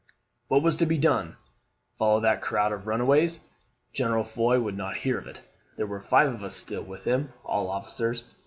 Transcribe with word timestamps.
"What 0.47 0.63
was 0.63 0.77
to 0.77 0.87
be 0.87 0.97
done? 0.97 1.35
Follow 1.99 2.19
that 2.21 2.41
crowd 2.41 2.71
of 2.71 2.87
runaways? 2.87 3.39
General 3.93 4.23
Foy 4.23 4.59
would 4.59 4.75
not 4.75 4.97
hear 4.97 5.19
of 5.19 5.27
it. 5.27 5.43
There 5.77 5.85
were 5.85 6.01
five 6.01 6.33
of 6.33 6.43
us 6.43 6.55
still 6.55 6.81
with 6.81 7.03
him, 7.03 7.33
all 7.45 7.69
officers. 7.69 8.23